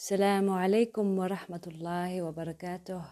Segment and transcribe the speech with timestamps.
[0.00, 3.04] Assalamu alaikum wa rahmatullahi wa barakatuh.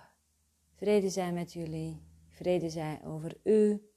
[0.77, 3.91] Vrede zij met jullie, vrede zij over u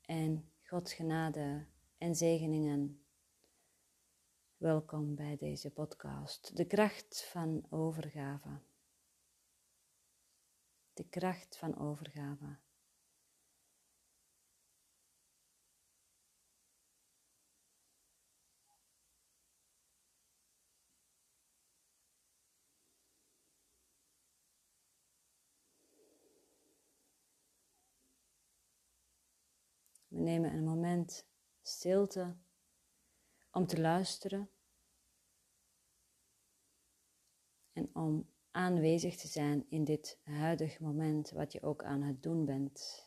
[0.00, 1.66] en Gods genade
[1.98, 3.00] en zegeningen.
[4.56, 6.56] Welkom bij deze podcast.
[6.56, 8.60] De kracht van overgave.
[10.94, 12.56] De kracht van overgave.
[30.16, 31.26] We nemen een moment
[31.62, 32.36] stilte
[33.50, 34.50] om te luisteren
[37.72, 42.44] en om aanwezig te zijn in dit huidige moment, wat je ook aan het doen
[42.44, 43.05] bent.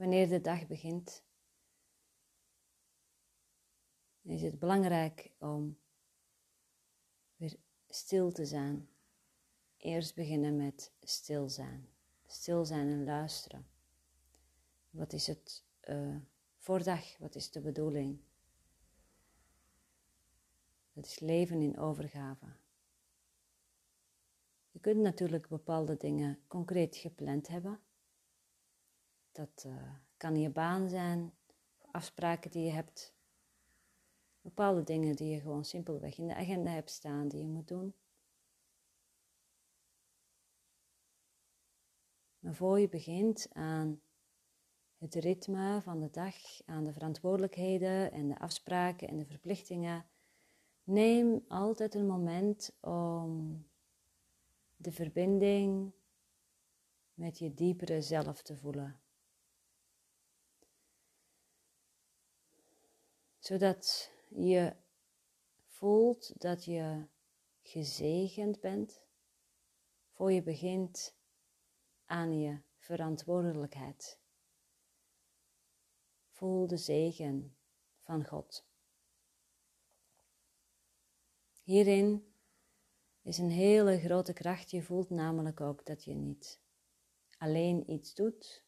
[0.00, 1.22] Wanneer de dag begint,
[4.22, 5.78] is het belangrijk om
[7.36, 7.56] weer
[7.86, 8.88] stil te zijn.
[9.76, 11.88] Eerst beginnen met stil zijn.
[12.26, 13.66] Stil zijn en luisteren.
[14.90, 16.16] Wat is het uh,
[16.58, 17.18] voordag?
[17.18, 18.20] Wat is de bedoeling?
[20.92, 22.46] Dat is leven in overgave.
[24.70, 27.80] Je kunt natuurlijk bepaalde dingen concreet gepland hebben.
[29.32, 31.32] Dat uh, kan je baan zijn,
[31.90, 33.14] afspraken die je hebt,
[34.40, 37.94] bepaalde dingen die je gewoon simpelweg in de agenda hebt staan die je moet doen.
[42.38, 44.00] Maar voor je begint aan
[44.98, 46.34] het ritme van de dag,
[46.66, 50.06] aan de verantwoordelijkheden en de afspraken en de verplichtingen,
[50.84, 53.64] neem altijd een moment om
[54.76, 55.92] de verbinding
[57.14, 59.00] met je diepere zelf te voelen.
[63.50, 64.76] Zodat je
[65.66, 67.06] voelt dat je
[67.62, 69.02] gezegend bent
[70.10, 71.16] voor je begint
[72.04, 74.20] aan je verantwoordelijkheid.
[76.28, 77.56] Voel de zegen
[78.00, 78.66] van God.
[81.62, 82.34] Hierin
[83.22, 84.70] is een hele grote kracht.
[84.70, 86.60] Je voelt namelijk ook dat je niet
[87.38, 88.64] alleen iets doet.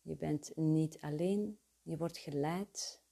[0.00, 1.62] Je bent niet alleen.
[1.84, 3.02] Je wordt geleid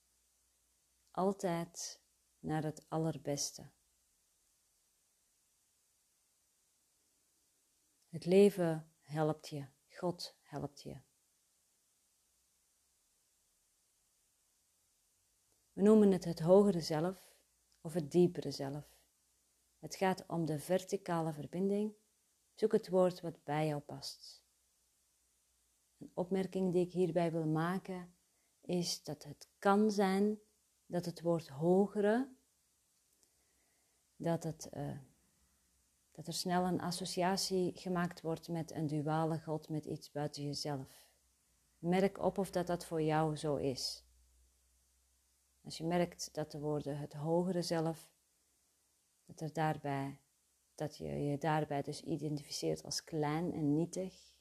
[1.11, 2.03] altijd
[2.39, 3.71] naar het allerbeste.
[8.09, 11.01] Het leven helpt je, God helpt je.
[15.73, 17.37] We noemen het het hogere zelf
[17.81, 19.01] of het diepere zelf.
[19.79, 21.95] Het gaat om de verticale verbinding.
[22.55, 24.45] Zoek het woord wat bij jou past.
[25.99, 28.15] Een opmerking die ik hierbij wil maken
[28.73, 30.39] is dat het kan zijn
[30.87, 32.29] dat het woord hogere,
[34.17, 34.99] dat, het, uh,
[36.11, 41.11] dat er snel een associatie gemaakt wordt met een duale God, met iets buiten jezelf.
[41.79, 44.05] Merk op of dat dat voor jou zo is.
[45.65, 48.11] Als je merkt dat de woorden het hogere zelf,
[49.25, 50.19] dat, er daarbij,
[50.75, 54.32] dat je je daarbij dus identificeert als klein en nietig,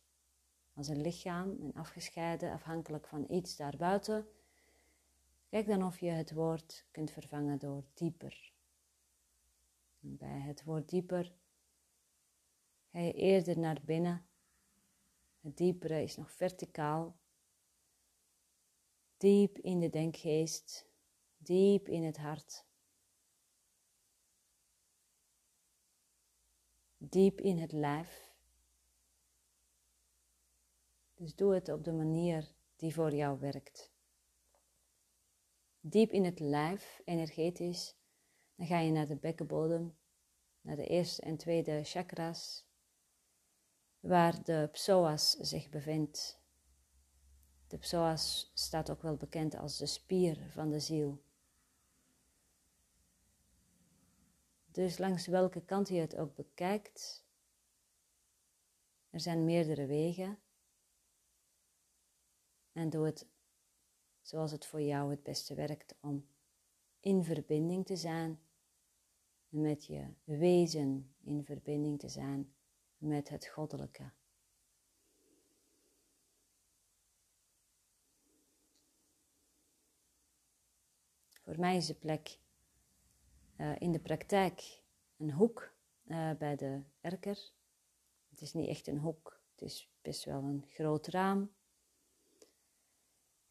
[0.73, 4.27] als een lichaam en afgescheiden, afhankelijk van iets daarbuiten.
[5.49, 8.53] Kijk dan of je het woord kunt vervangen door dieper.
[9.99, 11.33] Bij het woord dieper
[12.91, 14.25] ga je eerder naar binnen.
[15.39, 17.19] Het diepere is nog verticaal.
[19.17, 20.85] Diep in de denkgeest,
[21.37, 22.65] diep in het hart.
[26.97, 28.30] Diep in het lijf.
[31.21, 33.91] Dus doe het op de manier die voor jou werkt.
[35.79, 37.95] Diep in het lijf, energetisch,
[38.55, 39.97] dan ga je naar de bekkenbodem,
[40.61, 42.65] naar de eerste en tweede chakras,
[43.99, 46.41] waar de psoas zich bevindt.
[47.67, 51.23] De psoas staat ook wel bekend als de spier van de ziel.
[54.65, 57.25] Dus langs welke kant je het ook bekijkt,
[59.09, 60.39] er zijn meerdere wegen.
[62.71, 63.27] En doe het
[64.21, 66.27] zoals het voor jou het beste werkt om
[66.99, 68.39] in verbinding te zijn
[69.49, 72.53] met je wezen, in verbinding te zijn
[72.97, 74.11] met het goddelijke.
[81.51, 82.39] Voor mij is de plek
[83.57, 84.81] uh, in de praktijk
[85.17, 85.73] een hoek
[86.05, 87.51] uh, bij de erker.
[88.29, 91.51] Het is niet echt een hoek, het is best wel een groot raam.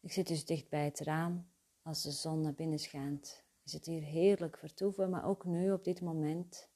[0.01, 1.49] Ik zit dus dicht bij het raam.
[1.81, 5.83] Als de zon naar binnen schijnt, is het hier heerlijk vertoeven, maar ook nu op
[5.83, 6.69] dit moment.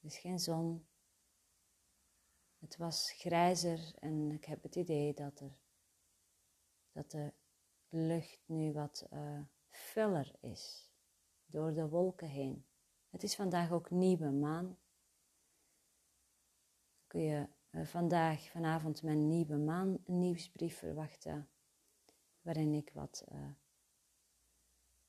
[0.00, 0.86] Er is geen zon.
[2.58, 5.58] Het was grijzer en ik heb het idee dat, er,
[6.92, 7.32] dat de
[7.88, 10.92] lucht nu wat uh, feller is
[11.46, 12.66] door de wolken heen.
[13.10, 14.78] Het is vandaag ook nieuwe maan.
[17.06, 21.48] Kun je uh, vandaag, vanavond, mijn nieuwe maan nieuwsbrief verwachten,
[22.42, 23.48] waarin ik wat uh,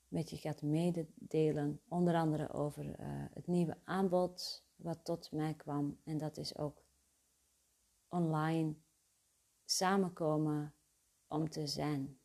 [0.07, 6.00] met je gaat mededelen, onder andere over uh, het nieuwe aanbod wat tot mij kwam.
[6.03, 6.83] En dat is ook
[8.07, 8.75] online
[9.65, 10.74] samenkomen
[11.27, 12.18] om te zijn.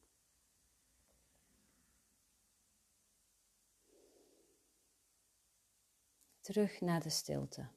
[6.40, 7.68] Terug naar de stilte.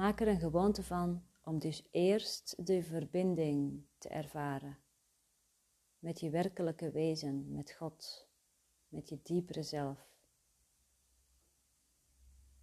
[0.00, 4.78] Maak er een gewoonte van om dus eerst de verbinding te ervaren
[5.98, 8.26] met je werkelijke wezen, met God,
[8.88, 9.98] met je diepere zelf.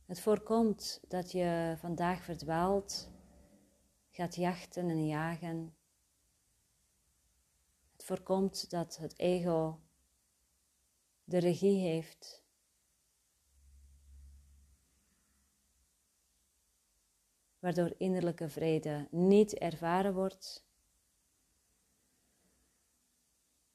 [0.06, 3.10] Het voorkomt dat je vandaag verdwaalt,
[4.12, 5.76] gaat jachten en jagen.
[7.92, 9.80] Het voorkomt dat het ego
[11.24, 12.47] de regie heeft.
[17.60, 20.66] Waardoor innerlijke vrede niet ervaren wordt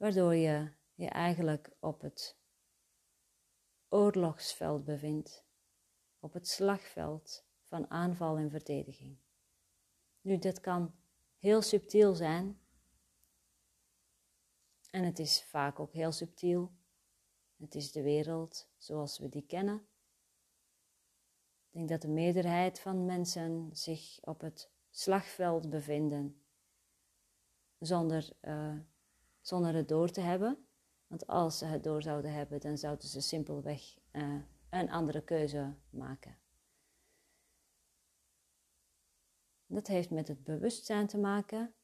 [0.02, 2.36] waardoor je je eigenlijk op het
[3.88, 5.44] oorlogsveld bevindt,
[6.18, 9.16] op het slagveld van aanval en verdediging.
[10.20, 10.94] Nu, dat kan
[11.38, 12.60] heel subtiel zijn
[14.90, 16.72] en het is vaak ook heel subtiel.
[17.56, 19.86] Het is de wereld zoals we die kennen.
[21.72, 26.42] Ik denk dat de meerderheid van mensen zich op het slagveld bevinden
[27.78, 28.78] zonder uh,
[29.40, 30.66] zonder het door te hebben.
[31.06, 35.76] Want als ze het door zouden hebben, dan zouden ze simpelweg uh, een andere keuze
[35.90, 36.38] maken.
[39.66, 41.74] Dat heeft met het bewustzijn te maken.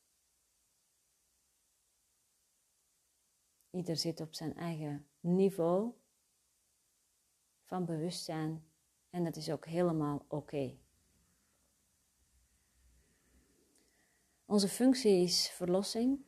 [3.71, 5.95] Ieder zit op zijn eigen niveau
[7.65, 8.68] van bewustzijn
[9.11, 10.77] en dat is ook helemaal oké.
[14.45, 16.27] Onze functie is verlossing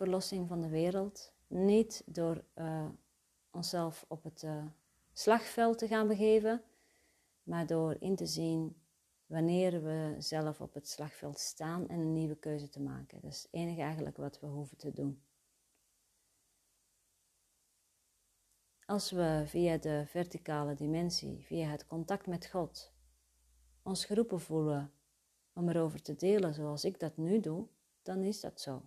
[0.00, 1.32] verlossing van de wereld.
[1.46, 2.88] Niet door uh,
[3.50, 4.64] onszelf op het uh,
[5.12, 6.62] slagveld te gaan begeven,
[7.42, 8.76] maar door in te zien
[9.26, 13.20] wanneer we zelf op het slagveld staan en een nieuwe keuze te maken.
[13.20, 15.22] Dat is het enige eigenlijk wat we hoeven te doen.
[18.90, 22.92] Als we via de verticale dimensie, via het contact met God,
[23.82, 24.92] ons geroepen voelen
[25.52, 27.68] om erover te delen zoals ik dat nu doe,
[28.02, 28.82] dan is dat zo.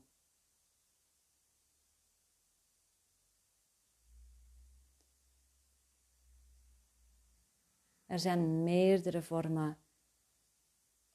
[8.06, 9.78] Er zijn meerdere vormen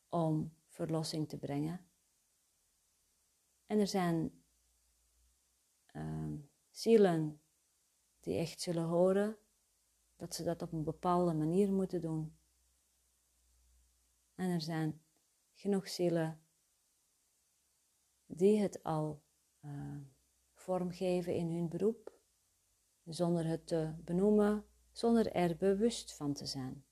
[0.08, 1.86] om verlossing te brengen.
[3.66, 4.42] En er zijn
[5.92, 6.32] uh,
[6.70, 7.40] zielen
[8.20, 9.36] die echt zullen horen
[10.16, 12.36] dat ze dat op een bepaalde manier moeten doen.
[14.34, 15.02] En er zijn
[15.54, 16.40] genoeg zielen
[18.26, 19.22] die het al
[19.60, 19.96] uh,
[20.52, 22.18] vormgeven in hun beroep,
[23.04, 26.84] zonder het te benoemen, zonder er bewust van te zijn.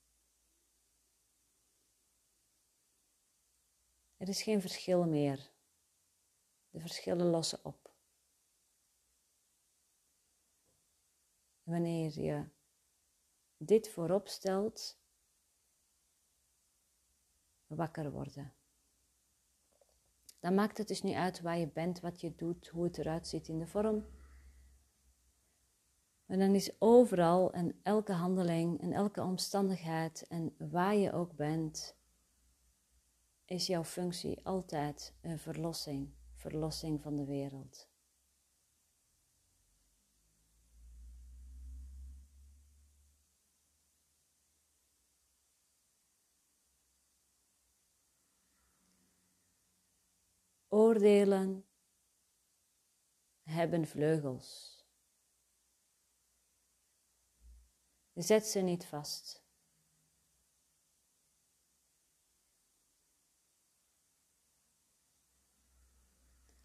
[4.17, 5.51] Er is geen verschil meer.
[6.69, 7.86] De verschillen lossen op.
[11.67, 12.43] Wanneer je
[13.57, 14.99] dit voorop stelt,
[17.65, 18.53] wakker worden.
[20.39, 23.27] Dan maakt het dus niet uit waar je bent, wat je doet, hoe het eruit
[23.27, 24.05] ziet in de vorm.
[26.25, 31.97] Maar dan is overal en elke handeling en elke omstandigheid en waar je ook bent,
[33.45, 37.89] is jouw functie altijd een verlossing, verlossing van de wereld.
[50.97, 51.65] oordelen
[53.41, 54.75] hebben vleugels.
[58.13, 59.45] Zet ze niet vast.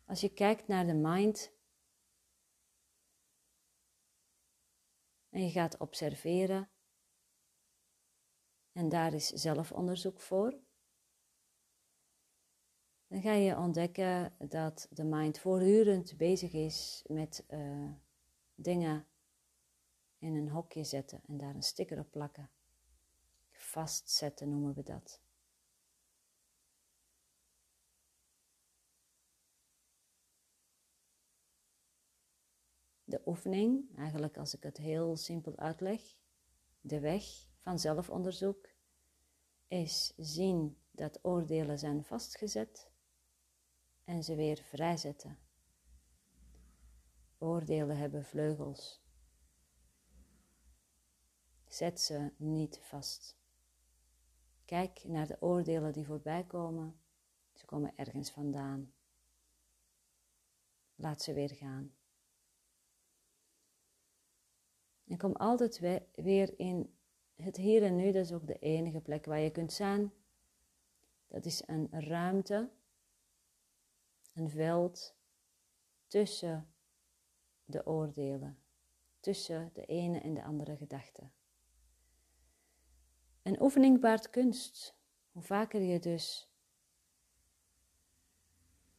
[0.04, 1.52] Als je kijkt naar de mind
[5.28, 6.70] en je gaat observeren,
[8.72, 10.71] en daar is zelfonderzoek voor
[13.12, 17.90] dan ga je ontdekken dat de mind voortdurend bezig is met uh,
[18.54, 19.06] dingen
[20.18, 22.50] in een hokje zetten en daar een sticker op plakken.
[23.50, 25.20] Vastzetten noemen we dat.
[33.04, 36.00] De oefening, eigenlijk als ik het heel simpel uitleg,
[36.80, 37.24] de weg
[37.60, 38.68] van zelfonderzoek,
[39.68, 42.90] is zien dat oordelen zijn vastgezet
[44.12, 45.38] en ze weer vrijzetten.
[47.38, 49.02] Oordelen hebben vleugels.
[51.66, 53.36] Zet ze niet vast.
[54.64, 57.00] Kijk naar de oordelen die voorbij komen.
[57.52, 58.92] Ze komen ergens vandaan.
[60.94, 61.94] Laat ze weer gaan.
[65.04, 65.78] En kom altijd
[66.14, 66.94] weer in
[67.34, 68.12] het hier en nu.
[68.12, 70.12] Dat is ook de enige plek waar je kunt zijn.
[71.28, 72.70] Dat is een ruimte,
[74.32, 75.14] een veld
[76.06, 76.74] tussen
[77.64, 78.58] de oordelen,
[79.20, 81.30] tussen de ene en de andere gedachte.
[83.42, 85.00] Een oefening baart kunst.
[85.32, 86.50] Hoe vaker je dus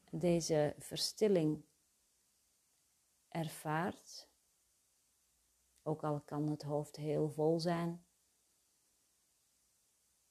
[0.10, 1.64] deze verstilling
[3.28, 4.28] ervaart,
[5.84, 8.06] ook al kan het hoofd heel vol zijn,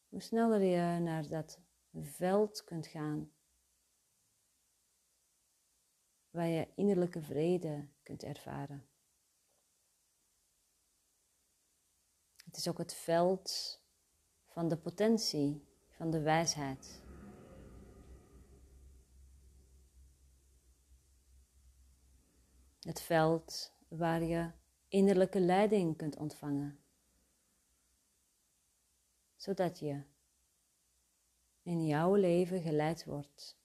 [0.09, 1.61] hoe sneller je naar dat
[1.93, 3.33] veld kunt gaan,
[6.33, 8.87] waar je innerlijke vrede kunt ervaren.
[12.45, 13.81] Het is ook het veld
[14.47, 17.03] van de potentie, van de wijsheid.
[22.81, 24.51] Het veld waar je
[24.89, 26.79] innerlijke leiding kunt ontvangen,
[29.37, 30.03] zodat je
[31.63, 33.62] in jouw leven geleid wordt.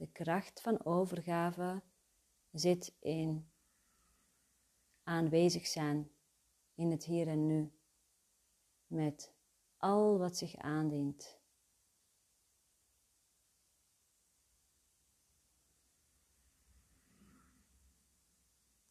[0.00, 1.82] De kracht van overgave
[2.50, 3.50] zit in
[5.02, 6.10] aanwezig zijn
[6.74, 7.72] in het hier en nu
[8.86, 9.32] met
[9.76, 11.38] al wat zich aandient.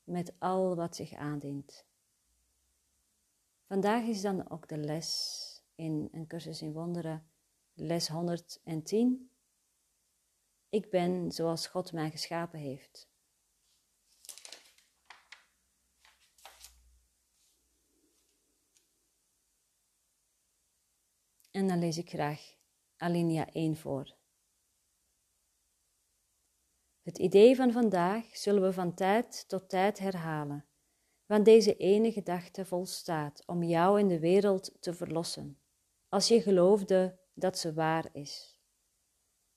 [0.03, 1.85] Met al wat zich aandient.
[3.65, 7.29] Vandaag is dan ook de les in een cursus in wonderen,
[7.73, 9.28] les 110.
[10.69, 13.09] Ik ben zoals God mij geschapen heeft.
[21.51, 22.55] En dan lees ik graag
[22.97, 24.17] alinea 1 voor.
[27.01, 30.65] Het idee van vandaag zullen we van tijd tot tijd herhalen,
[31.25, 35.59] want deze ene gedachte volstaat om jou in de wereld te verlossen,
[36.09, 38.58] als je geloofde dat ze waar is.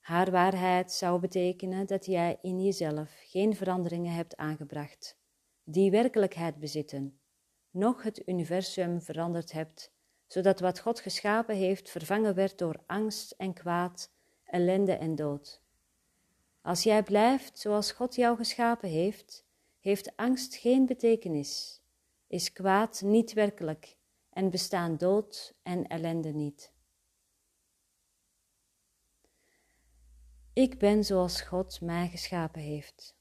[0.02, 5.16] Haar waarheid zou betekenen dat jij in jezelf geen veranderingen hebt aangebracht,
[5.64, 7.18] die werkelijkheid bezitten,
[7.70, 9.92] noch het universum veranderd hebt
[10.32, 14.10] zodat wat God geschapen heeft vervangen werd door angst en kwaad,
[14.44, 15.60] ellende en dood.
[16.62, 19.44] Als jij blijft zoals God jou geschapen heeft,
[19.80, 21.80] heeft angst geen betekenis,
[22.26, 23.96] is kwaad niet werkelijk
[24.30, 26.71] en bestaan dood en ellende niet.
[30.54, 33.16] Ik ben zoals God mij geschapen heeft.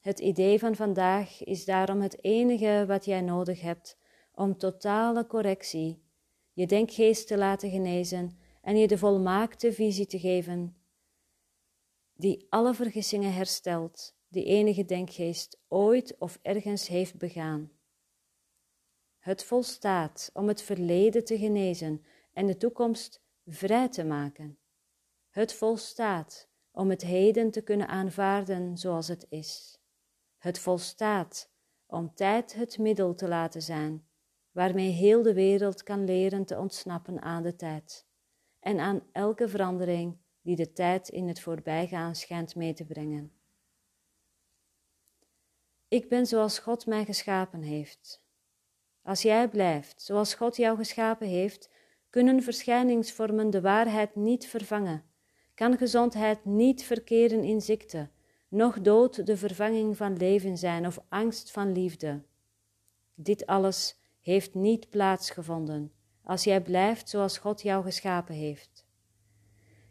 [0.00, 3.98] Het idee van vandaag is daarom het enige wat jij nodig hebt
[4.34, 6.02] om totale correctie,
[6.52, 10.76] je denkgeest te laten genezen en je de volmaakte visie te geven,
[12.14, 17.70] die alle vergissingen herstelt die enige denkgeest ooit of ergens heeft begaan.
[19.18, 24.59] Het volstaat om het verleden te genezen en de toekomst vrij te maken.
[25.30, 29.80] Het volstaat om het heden te kunnen aanvaarden zoals het is.
[30.38, 31.50] Het volstaat
[31.86, 34.08] om tijd het middel te laten zijn
[34.50, 38.06] waarmee heel de wereld kan leren te ontsnappen aan de tijd
[38.60, 43.32] en aan elke verandering die de tijd in het voorbijgaan schijnt mee te brengen.
[45.88, 48.24] Ik ben zoals God mij geschapen heeft.
[49.02, 51.70] Als jij blijft zoals God jou geschapen heeft,
[52.10, 55.09] kunnen verschijningsvormen de waarheid niet vervangen,
[55.60, 58.08] kan gezondheid niet verkeren in ziekte,
[58.48, 62.22] noch dood de vervanging van leven zijn of angst van liefde.
[63.14, 68.86] Dit alles heeft niet plaatsgevonden als jij blijft zoals God jou geschapen heeft.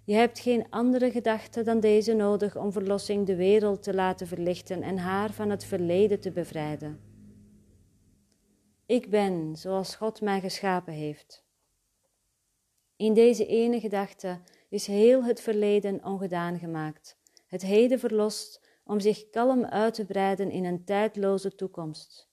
[0.04, 4.82] Je hebt geen andere gedachte dan deze nodig om verlossing de wereld te laten verlichten
[4.82, 7.00] en haar van het verleden te bevrijden.
[8.86, 11.44] Ik ben zoals God mij geschapen heeft.
[12.96, 19.30] In deze ene gedachte is heel het verleden ongedaan gemaakt, het heden verlost om zich
[19.30, 22.30] kalm uit te breiden in een tijdloze toekomst.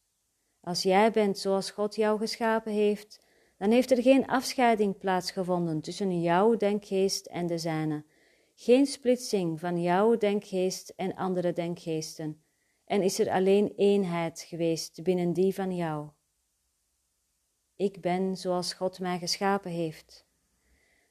[0.60, 3.24] Als jij bent zoals God jou geschapen heeft,
[3.58, 8.04] dan heeft er geen afscheiding plaatsgevonden tussen jouw denkgeest en de zijne,
[8.54, 12.42] geen splitsing van jouw denkgeest en andere denkgeesten,
[12.84, 16.08] en is er alleen eenheid geweest binnen die van jou.
[17.76, 20.25] Ik ben zoals God mij geschapen heeft.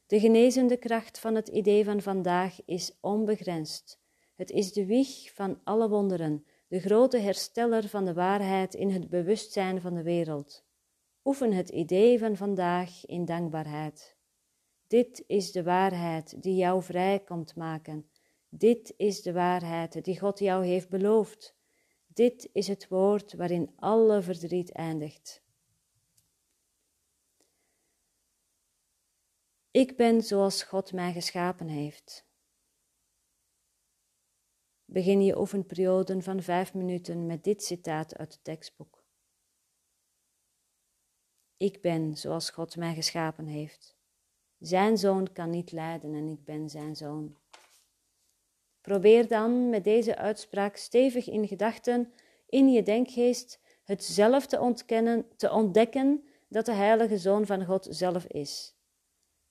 [0.07, 4.00] De genezende kracht van het idee van vandaag is onbegrensd.
[4.35, 9.09] Het is de wieg van alle wonderen, de grote hersteller van de waarheid in het
[9.09, 10.63] bewustzijn van de wereld.
[11.24, 14.15] Oefen het idee van vandaag in dankbaarheid.
[14.88, 18.09] Dit is de waarheid die jou vrij komt maken.
[18.50, 21.55] Dit is de waarheid die God jou heeft beloofd.
[22.07, 25.43] Dit is het woord waarin alle verdriet eindigt.
[29.75, 32.25] Ik ben zoals God mij geschapen heeft.
[34.86, 39.03] Begin je oefenperioden van vijf minuten met dit citaat uit het tekstboek.
[41.58, 43.98] Ik ben zoals God mij geschapen heeft.
[44.60, 47.38] Zijn zoon kan niet lijden en ik ben zijn zoon.
[48.82, 52.13] Probeer dan met deze uitspraak stevig in gedachten,
[52.50, 57.88] in je denkgeest, het zelf te ontkennen, te ontdekken dat de Heilige Zoon van God
[57.89, 58.75] zelf is.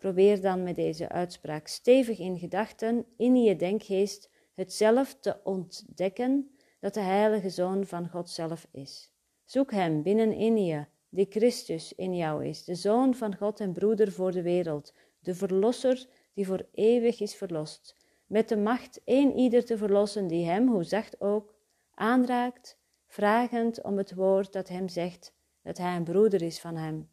[0.04, 6.50] Probeer dan met deze uitspraak stevig in gedachten, in je denkgeest, het zelf te ontdekken
[6.80, 9.12] dat de Heilige Zoon van God zelf is.
[9.44, 14.12] Zoek Hem binnenin je die Christus in jou is, de Zoon van God en broeder
[14.12, 19.64] voor de wereld, de Verlosser die voor eeuwig is verlost, met de macht één ieder
[19.64, 21.54] te verlossen die hem, hoe zacht ook,
[21.94, 27.10] aanraakt, vragend om het woord dat hem zegt dat hij een broeder is van hem.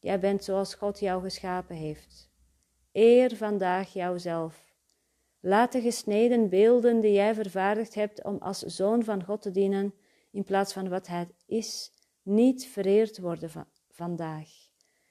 [0.00, 2.27] Jij bent zoals God jou geschapen heeft.
[2.92, 4.72] Eer vandaag jouzelf.
[5.40, 9.94] Laat de gesneden beelden die jij vervaardigd hebt om als zoon van God te dienen,
[10.30, 14.48] in plaats van wat hij is, niet vereerd worden van vandaag.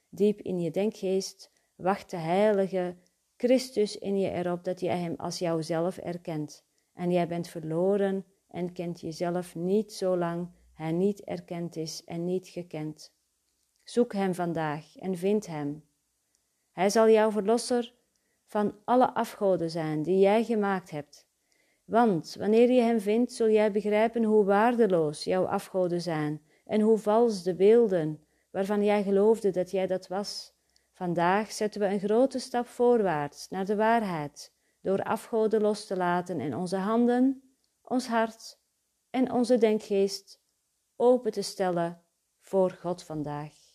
[0.10, 2.96] Diep in je denkgeest wacht de heilige
[3.38, 6.66] Christus in je erop dat jij hem als jouzelf erkent.
[6.94, 12.48] En jij bent verloren en kent jezelf niet zolang hij niet erkend is en niet
[12.48, 13.14] gekend.
[13.84, 15.87] Zoek hem vandaag en vind hem.
[16.78, 17.94] Hij zal jouw verlosser
[18.46, 21.28] van alle afgoden zijn die jij gemaakt hebt.
[21.86, 26.98] Want wanneer je hem vindt, zul jij begrijpen hoe waardeloos jouw afgoden zijn en hoe
[26.98, 30.54] vals de beelden waarvan jij geloofde dat jij dat was.
[30.92, 36.40] Vandaag zetten we een grote stap voorwaarts naar de waarheid door afgoden los te laten
[36.40, 38.60] en onze handen, ons hart
[39.10, 40.42] en onze denkgeest
[40.96, 42.04] open te stellen
[42.40, 43.67] voor God vandaag.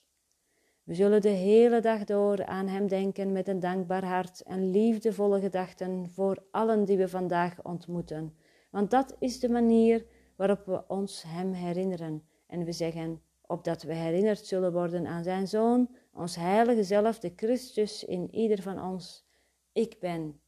[0.82, 5.40] We zullen de hele dag door aan Hem denken met een dankbaar hart en liefdevolle
[5.40, 8.36] gedachten voor allen die we vandaag ontmoeten,
[8.70, 13.94] want dat is de manier waarop we ons Hem herinneren en we zeggen, opdat we
[13.94, 19.26] herinnerd zullen worden aan zijn Zoon, ons heilige zelf, de Christus in ieder van ons.
[19.72, 20.40] Ik ben,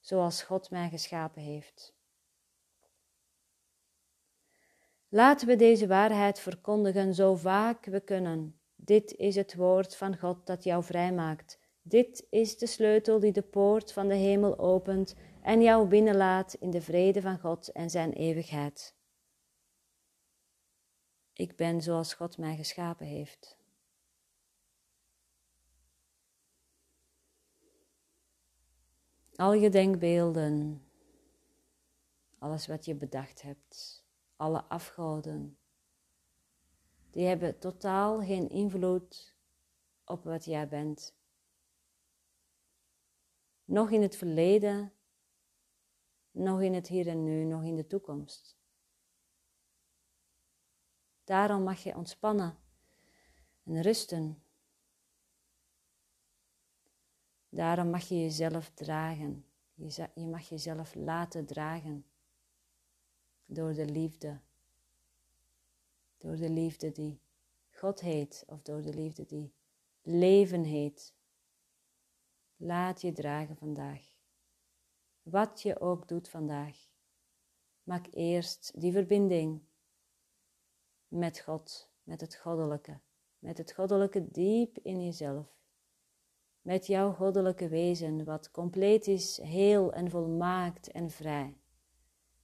[0.00, 1.94] zoals God mij geschapen heeft.
[5.08, 8.60] Laten we deze waarheid verkondigen zo vaak we kunnen.
[8.86, 11.58] Dit is het woord van God dat jou vrijmaakt.
[11.82, 16.70] Dit is de sleutel die de poort van de hemel opent en jou binnenlaat in
[16.70, 18.96] de vrede van God en zijn eeuwigheid.
[21.32, 23.58] Ik ben zoals God mij geschapen heeft.
[29.34, 30.82] Al je denkbeelden,
[32.38, 34.04] alles wat je bedacht hebt,
[34.36, 35.58] alle afgoden,
[37.16, 39.36] die hebben totaal geen invloed
[40.04, 41.14] op wat jij bent.
[43.64, 44.92] Nog in het verleden,
[46.30, 48.56] nog in het hier en nu, nog in de toekomst.
[51.24, 52.58] Daarom mag je ontspannen
[53.64, 54.42] en rusten.
[57.48, 59.46] Daarom mag je jezelf dragen.
[60.14, 62.06] Je mag jezelf laten dragen
[63.46, 64.40] door de liefde.
[66.26, 67.20] Door de liefde die
[67.70, 69.54] God heet of door de liefde die
[70.02, 71.14] leven heet.
[72.56, 74.14] Laat je dragen vandaag.
[75.22, 76.88] Wat je ook doet vandaag.
[77.82, 79.62] Maak eerst die verbinding
[81.08, 83.00] met God, met het goddelijke,
[83.38, 85.46] met het goddelijke diep in jezelf.
[86.60, 91.60] Met jouw goddelijke wezen, wat compleet is, heel en volmaakt en vrij.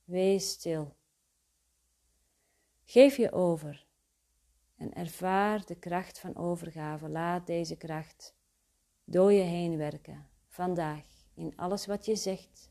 [0.05, 0.97] Wees stil.
[2.85, 3.87] Geef je over
[4.77, 7.09] en ervaar de kracht van overgave.
[7.09, 8.35] Laat deze kracht
[9.05, 12.71] door je heen werken, vandaag, in alles wat je zegt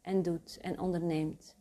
[0.00, 1.56] en doet en onderneemt.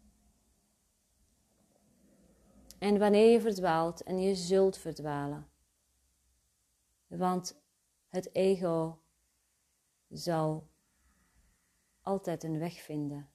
[2.79, 5.49] En wanneer je verdwaalt, en je zult verdwalen,
[7.07, 7.62] want
[8.07, 9.01] het ego
[10.10, 10.69] zal
[12.01, 13.29] altijd een weg vinden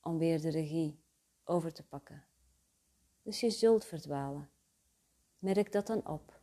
[0.00, 1.02] om weer de regie
[1.44, 2.24] over te pakken.
[3.24, 4.50] Dus je zult verdwalen.
[5.38, 6.40] Merk dat dan op.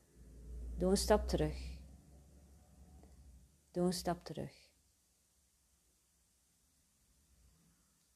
[0.78, 1.78] Doe een stap terug.
[3.72, 4.70] Doe een stap terug.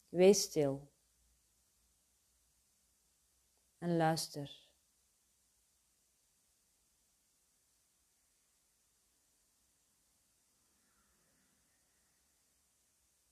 [0.10, 0.92] Wees stil.
[3.78, 4.64] En luister.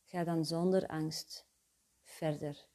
[0.04, 1.46] Ga dan zonder angst
[2.02, 2.73] verder.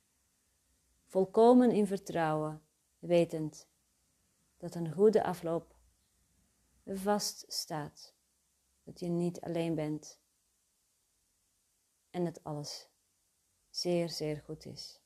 [1.09, 2.62] Volkomen in vertrouwen,
[2.99, 3.68] wetend
[4.57, 5.77] dat een goede afloop
[6.87, 8.14] vast staat.
[8.83, 10.21] Dat je niet alleen bent
[12.11, 12.88] en dat alles
[13.71, 15.01] zeer, zeer goed is.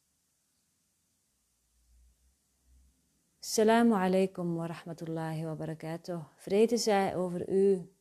[3.40, 6.24] Assalamu alaikum wa rahmatullahi wa barakatuh.
[6.36, 7.92] Vrede zij over u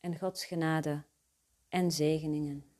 [0.00, 1.04] en Gods genade
[1.68, 2.73] en zegeningen.